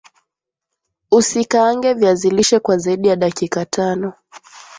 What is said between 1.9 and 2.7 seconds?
viazi lishe